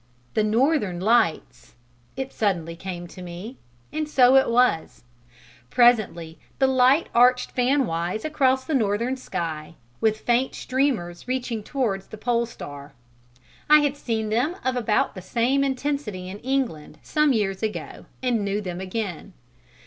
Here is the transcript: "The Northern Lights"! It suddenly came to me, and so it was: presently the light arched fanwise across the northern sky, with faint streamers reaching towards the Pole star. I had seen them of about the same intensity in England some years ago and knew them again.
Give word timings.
"The 0.33 0.43
Northern 0.43 0.99
Lights"! 0.99 1.75
It 2.17 2.33
suddenly 2.33 2.75
came 2.75 3.05
to 3.05 3.21
me, 3.21 3.57
and 3.93 4.09
so 4.09 4.35
it 4.35 4.49
was: 4.49 5.03
presently 5.69 6.39
the 6.57 6.65
light 6.65 7.09
arched 7.13 7.51
fanwise 7.51 8.25
across 8.25 8.65
the 8.65 8.73
northern 8.73 9.15
sky, 9.15 9.75
with 9.99 10.21
faint 10.21 10.55
streamers 10.55 11.27
reaching 11.27 11.61
towards 11.61 12.07
the 12.07 12.17
Pole 12.17 12.47
star. 12.47 12.93
I 13.69 13.81
had 13.81 13.95
seen 13.95 14.29
them 14.29 14.55
of 14.65 14.75
about 14.75 15.13
the 15.13 15.21
same 15.21 15.63
intensity 15.63 16.27
in 16.29 16.39
England 16.39 16.97
some 17.03 17.31
years 17.31 17.61
ago 17.61 18.07
and 18.23 18.43
knew 18.43 18.59
them 18.59 18.81
again. 18.81 19.33